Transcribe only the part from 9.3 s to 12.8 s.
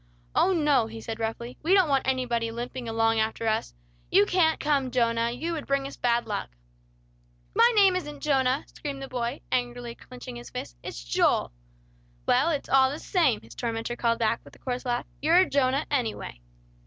angrily clinching his fists. "It's Joel!" "Well, it is